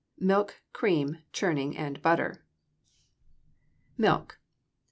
[0.17, 2.43] MILK, CREAM, CHURNING, AND BUTTER
[3.99, 4.39] =Milk.